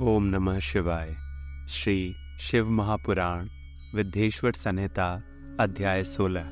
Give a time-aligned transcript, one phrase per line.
[0.00, 1.14] ओम नमः शिवाय।
[1.68, 3.46] श्री शिव महापुराण
[3.94, 5.06] विद्येश्वर संहिता
[5.60, 6.48] अध्याय 16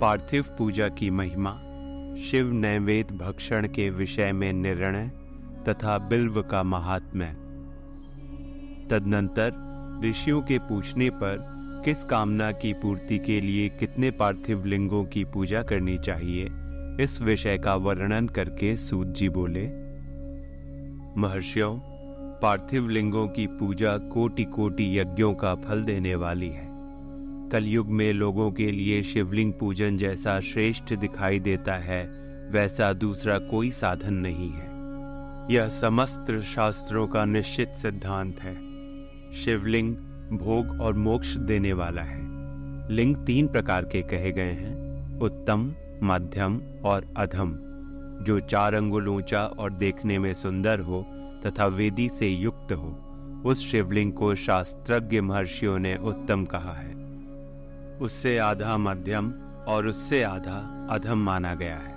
[0.00, 1.52] पार्थिव पूजा की महिमा,
[2.22, 5.10] शिव नैवेद भक्षण के विषय में निर्णय
[5.68, 7.26] तथा बिल्व का महात्म्य।
[8.90, 11.38] तदनंतर ऋषियों के पूछने पर
[11.84, 16.50] किस कामना की पूर्ति के लिए कितने पार्थिव लिंगों की पूजा करनी चाहिए,
[17.04, 19.66] इस विषय का वर्णन करके सूत जी बोले,
[21.20, 21.91] महर्षियों
[22.42, 26.68] पार्थिव लिंगों की पूजा कोटि कोटि यज्ञों का फल देने वाली है।
[27.48, 32.06] कलयुग में लोगों के लिए शिवलिंग पूजन जैसा श्रेष्ठ दिखाई देता है,
[32.50, 34.72] वैसा दूसरा कोई साधन नहीं है।
[35.54, 38.54] यह समस्त शास्त्रों का निश्चित सिद्धांत है।
[39.32, 39.96] शिवलिंग
[40.32, 42.20] भोग और मोक्ष देने वाला है।
[42.92, 44.74] लिंग तीन प्रकार के कहे गए हैं,
[45.20, 47.58] उत्तम, मध्यम और अधम।
[48.24, 51.11] जो चार अंगुल ऊँचा और देखने में सुंदर हो
[51.46, 52.98] तथा वेदी से युक्त हो,
[53.44, 56.94] उस शिवलिंग को शास्त्रज्ञ महर्षियों ने उत्तम कहा है।
[57.98, 59.34] उससे आधा मध्यम
[59.68, 61.92] और उससे आधा अधम माना गया है।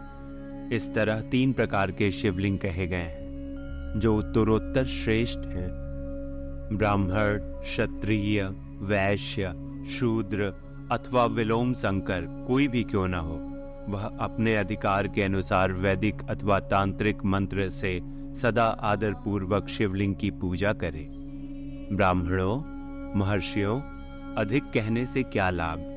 [0.73, 3.25] इस तरह तीन प्रकार के शिवलिंग कहे गए हैं,
[3.97, 5.85] जो उत्तरोत्तर श्रेष्ठ हैं।
[6.73, 8.43] ब्राह्मण, क्षत्रिय,
[8.81, 9.53] वैश्य,
[9.89, 10.53] शूद्र
[10.91, 13.51] अथवा विलोम संकर कोई भी क्यों न हो,
[13.89, 18.01] वह अपने अधिकार के अनुसार वैदिक अथवा तांत्रिक मंत्र से
[18.41, 21.07] सदा आदर पूर्वक शिवलिंग की पूजा करे।
[21.95, 22.75] ब्राह्मणों,
[23.19, 23.81] महर्षियों,
[24.35, 25.91] अधिक कहने से क्या लाभ?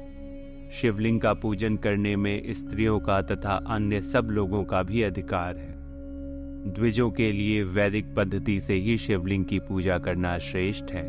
[0.72, 5.74] शिवलिंग का पूजन करने में स्त्रियों का तथा अन्य सब लोगों का भी अधिकार है।
[6.72, 11.08] द्विजों के लिए वैदिक पद्धति से ही शिवलिंग की पूजा करना श्रेष्ठ है।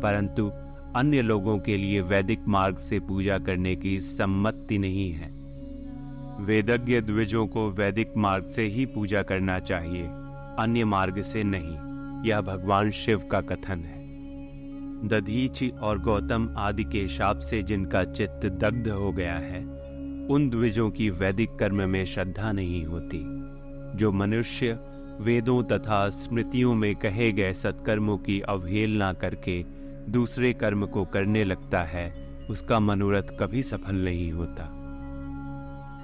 [0.00, 0.52] परंतु
[0.96, 5.38] अन्य लोगों के लिए वैदिक मार्ग से पूजा करने की सम्मति नहीं है।
[6.40, 10.08] वेदज्ञ द्विजों को वैदिक मार्ग से ही पूजा करना चाहिए।
[10.58, 11.76] अन्य मार्ग से नहीं,
[12.28, 13.98] यह भगवान शिव का कथन है।
[15.08, 19.60] दधीचि और गौतम आदि के शाप से जिनका चित्त दग्ध हो गया है,
[20.30, 23.20] उन द्विजों की वैदिक कर्म में श्रद्धा नहीं होती।
[23.98, 24.78] जो मनुष्य
[25.20, 29.62] वेदों तथा स्मृतियों में कहे गए सत्कर्मों की अवहेलना करके
[30.10, 32.12] दूसरे कर्म को करने लगता है,
[32.50, 34.74] उसका मनोरथ कभी सफल नहीं होता।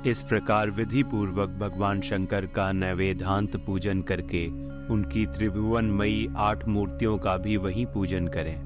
[0.06, 4.46] इस प्रकार विधि पूर्वक भगवान शंकर का नैवेदांत पूजन करके
[4.88, 8.56] उनकी त्रिभुवनमयी आठ मूर्तियों का भी वही पूजन करें।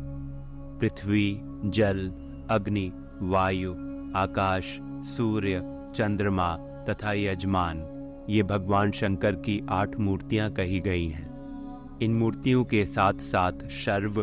[0.80, 2.12] पृथ्वी, जल,
[2.50, 3.72] अग्नि, वायु,
[4.16, 5.62] आकाश, सूर्य,
[5.94, 6.56] चंद्रमा
[6.88, 7.84] तथा यजमान,
[8.28, 14.22] ये भगवान शंकर की आठ मूर्तियाँ कही गई हैं। इन मूर्तियों के साथ साथ शर्व,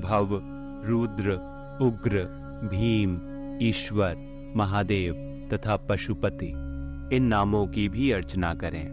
[0.00, 0.40] भव,
[0.84, 1.32] रुद्र,
[1.82, 2.24] उग्र,
[2.64, 3.18] भीम,
[3.62, 4.16] ईश्वर,
[4.56, 6.52] महादेव तथा पशुपति,
[7.16, 8.86] इन नामों की भी अर्चना करें।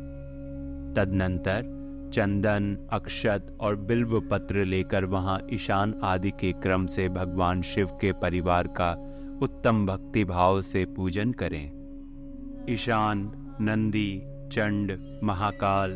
[0.96, 1.72] तदनंतर
[2.14, 8.12] चंदन, अक्षत और बिल्व पत्र लेकर वहाँ ईशान आदि के क्रम से भगवान शिव के
[8.12, 8.92] परिवार का
[9.42, 11.72] उत्तम भक्ति भाव से पूजन करें।
[12.70, 13.32] ईशान,
[13.62, 14.22] नंदी,
[14.52, 15.92] चंड, महाकाल,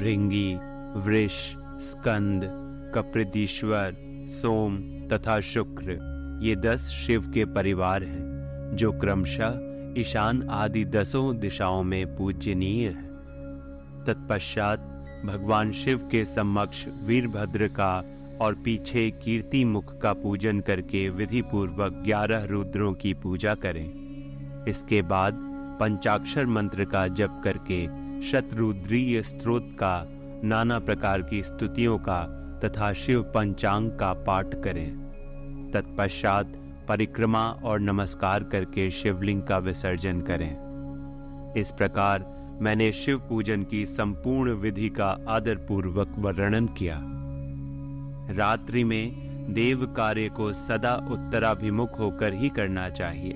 [0.00, 0.54] भृंगी,
[0.96, 2.42] वृष, स्कंद,
[2.94, 3.96] कप्रदीश्वर,
[4.28, 4.76] सोम
[5.08, 5.98] तथा शुक्र,
[6.42, 13.02] ये दस शिव के परिवार हैं, जो क्रमशः ईशान आदि दसों दिशाओं में पूजनीय है।
[14.04, 14.78] तत्पश्चात
[15.24, 18.04] भगवान शिव के समक्ष वीरभद्र का
[18.40, 25.02] और पीछे कीर्ति मुख का पूजन करके विधि पूर्वक ग्यारह रुद्रों की पूजा करें। इसके
[25.02, 25.38] बाद
[25.80, 27.86] पंचाक्षर मंत्र का जप करके
[28.22, 30.08] शत्रुद्रीय स्त्रोत का,
[30.44, 32.22] नाना प्रकार की स्तुतियों का
[32.64, 36.52] तथा शिव पंचांग का पाठ करें। तत्पश्चात
[36.92, 42.24] परिक्रमा और नमस्कार करके शिवलिंग का विसर्जन करें। इस प्रकार
[42.60, 46.98] मैंने शिव पूजन की संपूर्ण विधि का आदर पूर्वक वर्णन किया।
[48.34, 49.12] रात्रि में
[49.54, 53.34] देव कार्य को सदा उत्तराभिमुख होकर ही करना चाहिए।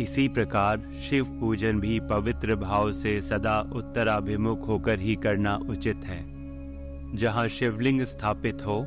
[0.00, 6.24] इसी प्रकार शिव पूजन भी पवित्र भाव से सदा उत्तराभिमुख होकर ही करना उचित है।
[7.16, 8.86] जहाँ शिवलिंग स्थापित हो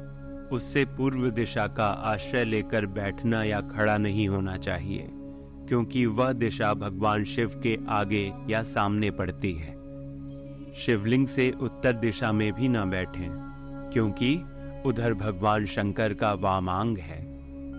[0.51, 5.07] उससे पूर्व दिशा का आश्रय लेकर बैठना या खड़ा नहीं होना चाहिए,
[5.69, 9.80] क्योंकि वह दिशा भगवान शिव के आगे या सामने पड़ती है।
[10.75, 13.30] शिवलिंग से उत्तर दिशा में भी न बैठें,
[13.94, 14.36] क्योंकि
[14.86, 17.19] उधर भगवान शंकर का वामांग है,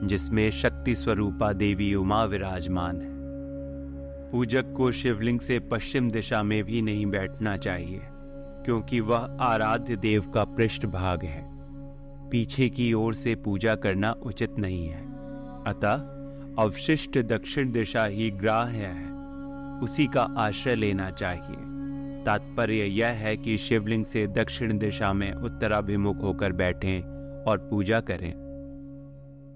[0.06, 3.10] जिसमें शक्ति स्वरूपा देवी उमा विराजमान है।
[4.32, 8.00] पूजक को शिवलिंग से पश्चिम दिशा में भी नहीं बैठना चाहिए,
[8.64, 11.51] क्योंकि वह आराध्य देव का पृष्ठ भाग है।
[12.32, 15.02] पीछे की ओर से पूजा करना उचित नहीं है।
[15.66, 15.92] अतः
[16.62, 19.12] अवशिष्ट दक्षिण दिशा ही ग्राह्य है।
[19.80, 21.56] उसी का आश्रय लेना चाहिए।
[22.24, 27.00] तात्पर्य यह है कि शिवलिंग से दक्षिण दिशा में उत्तराभिमुख होकर बैठें
[27.42, 28.34] और पूजा करें।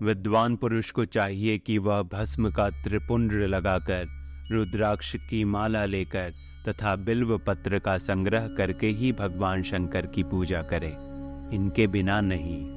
[0.04, 4.06] विद्वान पुरुष को चाहिए कि वह भस्म का त्रिपुंड लगाकर,
[4.50, 6.32] रुद्राक्ष की माला लेकर
[6.68, 11.15] तथा बिल्व पत्र का संग्रह करके ही भगवान शंकर की पूजा करे।
[11.52, 12.76] इनके बिना नहीं।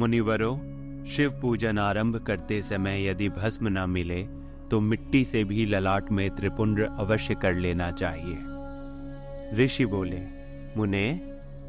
[0.00, 0.72] मुनिवरों,
[1.04, 4.26] शिव पूजन आरंभ करते समय यदि भस्म न मिले
[4.70, 8.38] तो मिट्टी से भी ललाट में त्रिपुंड अवश्य कर लेना चाहिए।
[9.64, 10.20] ऋषि बोले,
[10.76, 11.20] मुने,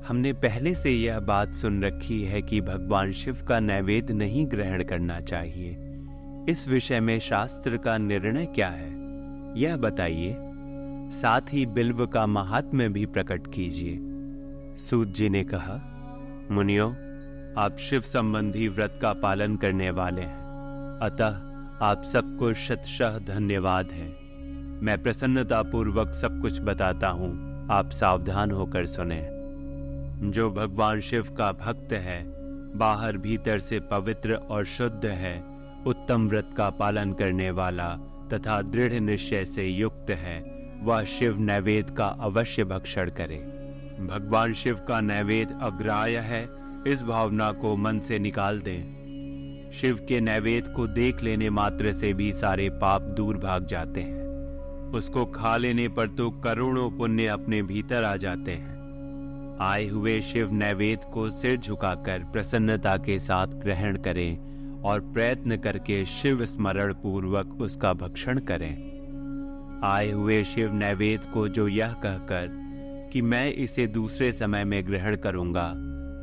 [0.08, 4.84] हमने पहले से यह बात सुन रखी है कि भगवान शिव का नैवेद्य नहीं ग्रहण
[4.84, 5.78] करना चाहिए।
[6.50, 8.92] इस विषय में शास्त्र का निर्णय क्या है?
[9.62, 10.36] यह बताइए।
[11.12, 14.00] साथ ही बिल्व का महात्म्य भी प्रकट कीजिए।
[14.78, 15.93] सूत जी ने कहा
[16.52, 16.90] मुनियो,
[17.58, 20.44] आप शिव संबंधी व्रत का पालन करने वाले हैं।
[21.02, 21.28] अतः
[21.88, 24.10] आप सबको शतशः धन्यवाद है।
[24.84, 29.30] मैं प्रसन्नता पूर्वक सब कुछ बताता हूँ। आप सावधान होकर सुने।
[30.32, 32.26] जो भगवान शिव का भक्त है,
[32.78, 35.44] बाहर भीतर से पवित्र और शुद्ध है,
[35.86, 37.98] उत्तम व्रत का पालन करने वाला
[38.34, 40.44] तथा दृढ़ निश्चय से युक्त है,
[40.82, 43.53] वह शिव नैवेद्य का अवश्य भक्षण करे।
[44.00, 46.50] भगवान शिव का नैवेद्य अग्राह्य है,
[46.88, 52.14] इस भावना को मन से निकाल दें। शिव के नैवेद्य को देख लेने मात्र से
[52.14, 54.24] भी सारे पाप दूर भाग जाते हैं।
[54.94, 58.74] उसको खा लेने पर तो करोड़ों पुण्य अपने भीतर आ जाते हैं।
[59.62, 66.06] आए हुए शिव नैवेद्य को सिर झुकाकर प्रसन्नता के साथ ग्रहण करें और प्रयत्न करके
[66.06, 68.94] शिव स्मरण पूर्वक उसका भक्षण करें।
[69.84, 72.63] आए हुए शिव नैवेद्य को जो यह कहकर
[73.14, 75.74] कि मैं इसे दूसरे समय में ग्रहण करूँगा।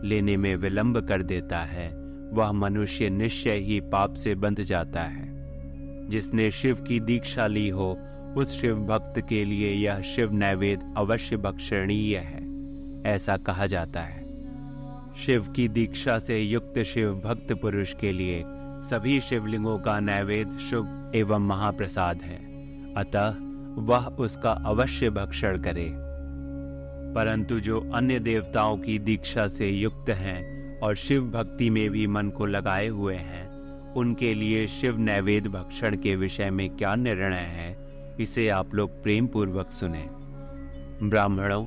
[0.05, 1.89] लेने में विलंब कर देता है।
[2.33, 5.31] वह मनुष्य निश्चय ही पाप से बंध जाता है।
[6.09, 7.99] जिसने शिव की दीक्षा ली हो,
[8.37, 12.51] उस शिव भक्त के लिए यह शिव नैवेद्य अवश्य भक्षणीय है।
[13.07, 14.27] ऐसा कहा जाता है।
[15.17, 18.45] शिव की दीक्षा से युक्त शिव भक्त पुरुष के लिए
[18.83, 22.37] सभी शिवलिंगों का नैवेद्य शुभ एवं महाप्रसाद है।
[22.95, 23.35] अतः
[23.83, 26.10] वह उसका अवश्य भक्षण करे।
[27.15, 32.29] परंतु जो अन्य देवताओं की दीक्षा से युक्त हैं और शिव भक्ति में भी मन
[32.29, 33.49] को लगाए हुए हैं,
[33.95, 37.77] उनके लिए शिव नैवेद्य भक्षण के विषय में क्या निर्णय है,
[38.21, 40.05] इसे आप लोग प्रेम पूर्वक सुने।
[41.03, 41.67] ब्राह्मणों,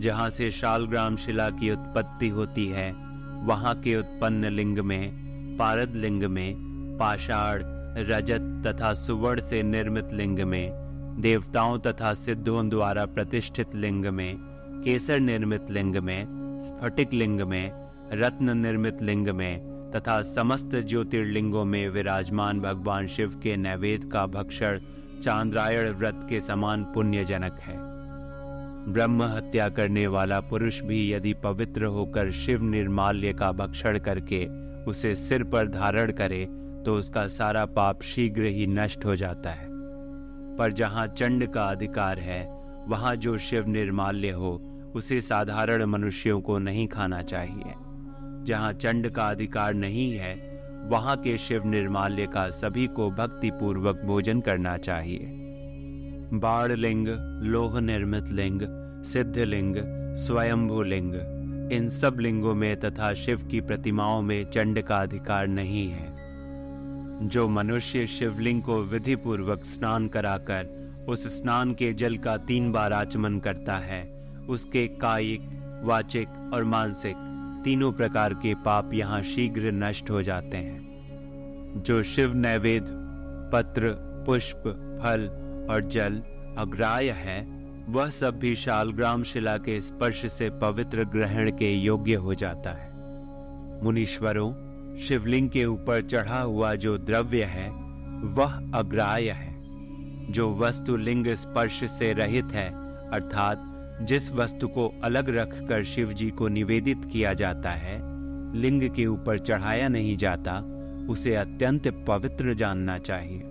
[0.00, 2.92] जहाँ से शालग्राम शिला की उत्पत्ति होती है,
[3.46, 5.10] वहाँ के उत्पन्न लिंग में,
[5.56, 6.54] पारद लिंग में,
[7.00, 7.62] पाषाण,
[7.98, 10.70] रजत तथा सुवर्ण से निर्मित लिंग में,
[11.20, 16.26] देवताओं तथा सिद्धों द्वारा प्रतिष्ठित लिंग में केसर निर्मित लिंग में,
[16.60, 17.72] स्फटिक लिंग में,
[18.12, 24.78] रत्न निर्मित लिंग में, तथा समस्त ज्योतिर्लिंगों में विराजमान भगवान शिव के नैवेद्य का भक्षण
[25.22, 27.76] चांद्रायण व्रत के समान पुण्यजनक है।
[28.92, 34.46] ब्रह्म हत्या करने वाला पुरुष भी यदि पवित्र होकर शिव निर्माल्य का भक्षण करके
[34.84, 36.44] उसे सिर पर धारण करे
[36.86, 39.66] तो उसका सारा पाप शीघ्र ही नष्ट हो जाता है।
[40.56, 42.55] पर जहाँ चंड का अधिकार है
[42.88, 44.52] वहाँ जो शिव निर्माल्य हो,
[44.94, 47.74] उसे साधारण मनुष्यों को नहीं खाना चाहिए।
[48.44, 50.34] जहाँ चंड का अधिकार नहीं है,
[50.84, 55.32] वहाँ के शिव निर्माल्य का सभी को भक्ति पूर्वक भोजन करना चाहिए।
[56.32, 57.08] बाढ़ लिंग
[57.42, 58.60] लोह निर्मित लिंग
[59.04, 59.74] सिद्ध लिंग
[60.16, 61.14] स्वयंभू लिंग
[61.72, 66.16] इन सब लिंगों में तथा शिव की प्रतिमाओं में चंड का अधिकार नहीं है।
[67.28, 70.75] जो मनुष्य शिवलिंग को विधि पूर्वक स्नान कराकर
[71.08, 75.40] उस स्नान के जल का तीन बार आचमन करता है। उसके कायिक,
[75.84, 77.16] वाचिक और मानसिक
[77.64, 80.86] तीनों प्रकार के पाप यहाँ शीघ्र नष्ट हो जाते हैं।
[81.86, 82.90] जो शिव नैवेद्य,
[83.52, 83.88] पत्र,
[84.26, 84.62] पुष्प,
[85.02, 85.20] फल
[85.70, 86.22] और जल
[86.58, 87.56] अग्राह्य है,
[87.88, 92.92] वह सब भी शालग्राम शिला के स्पर्श से पवित्र ग्रहण के योग्य हो जाता है।
[93.84, 94.66] मुनीश्वरों,
[94.98, 97.70] शिवलिंग के ऊपर चढ़ा हुआ जो द्रव्य है,
[98.22, 99.55] वह अग्राह्य है।
[100.30, 102.70] जो वस्तु लिंग स्पर्श से रहित है,
[103.10, 108.16] अर्थात जिस वस्तु को अलग रखकर शिव जी को निवेदित किया जाता है,
[108.56, 110.60] लिंग के ऊपर चढ़ाया नहीं जाता,
[111.10, 113.42] उसे अत्यंत पवित्र जानना चाहिए।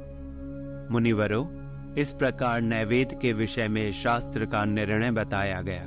[0.92, 1.46] मुनिवरों,
[1.94, 5.84] इस प्रकार नैवेद्य के विषय में शास्त्र का निर्णय बताया गया।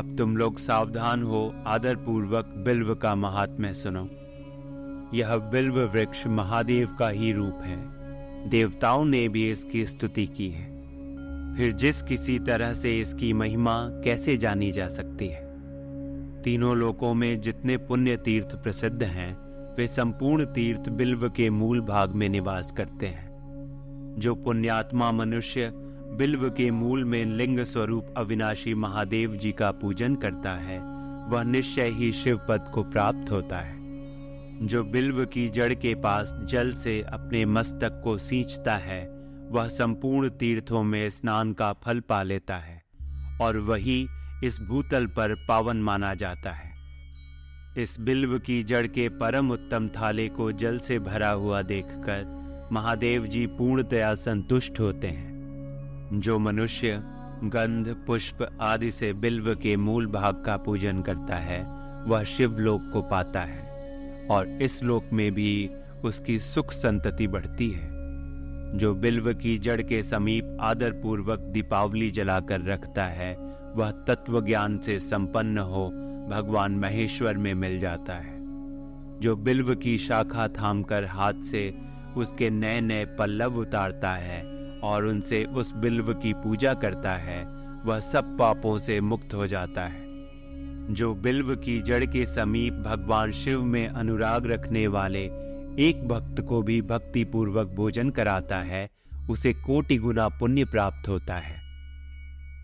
[0.00, 4.08] अब तुम लोग सावधान हो आदर पूर्वक बिल्व का महात्म्य सुनो।
[5.14, 7.97] यह बिल्व वृक्ष महादेव का ही रूप है।
[8.46, 10.78] देवताओं ने भी इसकी स्तुति की है।
[11.56, 15.48] फिर जिस किसी तरह से इसकी महिमा कैसे जानी जा सकती है?
[16.42, 19.38] तीनों लोकों में जितने पुण्य तीर्थ प्रसिद्ध हैं,
[19.76, 23.28] वे संपूर्ण तीर्थ बिल्व के मूल भाग में निवास करते हैं।
[24.18, 25.72] जो पुण्यात्मा मनुष्य
[26.14, 30.78] बिल्व के मूल में लिंग स्वरूप अविनाशी महादेव जी का पूजन करता है,
[31.28, 33.77] वह निश्चय ही शिव पद को प्राप्त होता है।
[34.62, 39.08] जो बिल्व की जड़ के पास जल से अपने मस्तक को सींचता है,
[39.50, 42.82] वह संपूर्ण तीर्थों में स्नान का फल पा लेता है,
[43.40, 44.08] और वही
[44.44, 46.70] इस भूतल पर पावन माना जाता है।
[47.78, 52.38] इस बिल्व की जड़ के परम उत्तम थाले को जल से भरा हुआ देखकर
[52.72, 55.38] महादेव जी पूर्णतया संतुष्ट होते हैं।
[56.14, 57.02] जो मनुष्य,
[57.44, 61.64] गंध, पुष्प आदि से बिल्व के मूल भाग का पूजन करता है,
[62.04, 63.67] वह शिवलोक को पाता है।
[64.30, 65.70] और इस लोक में भी
[66.04, 67.88] उसकी सुख संतति बढ़ती है,
[68.78, 73.36] जो बिल्व की जड़ के समीप आदर पूर्वक दीपावली जलाकर रखता है,
[73.76, 75.88] वह तत्व ज्ञान से संपन्न हो
[76.30, 78.36] भगवान महेश्वर में मिल जाता है।
[79.20, 81.74] जो बिल्व की शाखा थामकर हाथ से
[82.16, 84.42] उसके नए नए पल्लव उतारता है
[84.82, 87.44] और उनसे उस बिल्व की पूजा करता है,
[87.84, 90.07] वह सब पापों से मुक्त हो जाता है।
[90.90, 95.24] जो बिल्व की जड़ के समीप भगवान शिव में अनुराग रखने वाले
[95.78, 98.90] एक भक्त को भी भक्ति पूर्वक भोजन कराता है,
[99.30, 101.60] उसे कोटि गुना पुण्य प्राप्त होता है।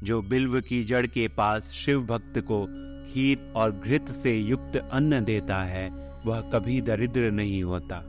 [0.04, 2.66] जो बिल्व की जड़ के पास शिव भक्त को
[3.12, 5.90] खीर और घृत से युक्त अन्न देता है,
[6.26, 8.02] वह कभी दरिद्र नहीं होता।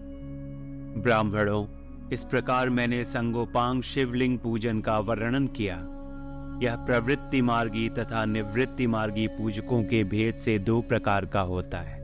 [0.97, 1.65] ब्राह्मणों,
[2.09, 5.87] इस प्रकार मैंने संगोपांग शिवलिंग पूजन का वर्णन किया।
[6.63, 11.99] यह प्रवृत्ति मार्गी तथा निवृत्ति मार्गी पूजकों के भेद से दो प्रकार का होता है।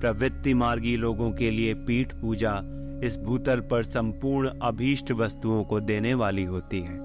[0.00, 2.62] प्रवृत्ति मार्गी लोगों के लिए पीठ पूजा
[3.04, 6.98] इस भूतल पर संपूर्ण अभीष्ट वस्तुओं को देने वाली होती है।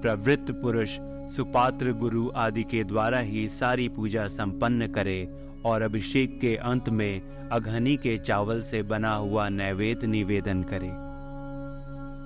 [0.00, 0.98] प्रवृत्त पुरुष,
[1.36, 5.28] सुपात्र गुरु आदि के द्वारा ही सारी पूजा संपन्न करे
[5.64, 10.90] और अभिषेक के अंत में अघनी के चावल से बना हुआ नैवेद्य निवेदन करे।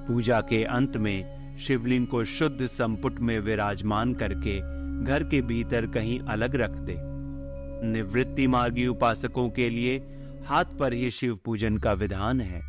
[0.07, 4.59] पूजा के अंत में शिवलिंग को शुद्ध संपुट में विराजमान करके
[5.05, 6.97] घर के भीतर कहीं अलग रख दे।
[7.87, 9.99] निवृत्ति मार्गी उपासकों के लिए
[10.47, 12.63] हाथ पर ही शिव पूजन का विधान है।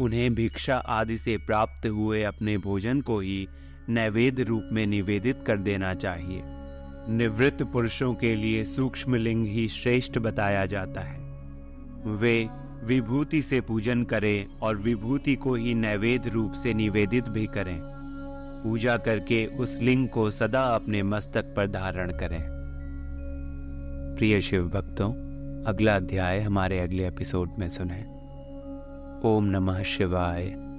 [0.00, 3.48] उन्हें भिक्षा आदि से प्राप्त हुए अपने भोजन को ही
[3.88, 6.42] नैवेद्य रूप में निवेदित कर देना चाहिए।
[7.08, 11.18] निवृत्त पुरुषों के लिए सूक्ष्म लिंग ही श्रेष्ठ बताया जाता है।
[12.16, 12.48] वे
[12.84, 17.99] विभूति से पूजन करें और विभूति को ही नैवेद्य रूप से निवेदित भी करें।
[18.64, 22.60] पूजा करके उस लिंग को सदा अपने मस्तक पर धारण करें।
[24.18, 25.12] प्रिय शिव भक्तों,
[25.64, 28.04] अगला अध्याय हमारे अगले एपिसोड में सुने।
[29.28, 30.69] ओम नमः शिवाय।